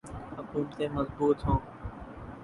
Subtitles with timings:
[0.37, 1.59] حکومتیں مضبوط ہوں۔